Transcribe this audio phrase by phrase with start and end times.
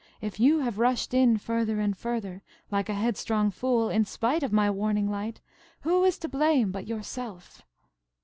[0.19, 4.51] If you have rushed in further and further, like a headstrong fool, in spite of
[4.51, 5.41] my warning light,
[5.81, 7.61] who is to blame but yourself?"